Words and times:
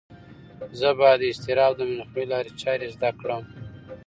زه 0.79 0.89
باید 0.99 1.19
د 1.21 1.27
اضطراب 1.31 1.71
د 1.77 1.81
مخنیوي 1.97 2.25
لارې 2.31 2.51
چارې 2.61 2.87
زده 2.95 3.09
کړم. 3.19 3.43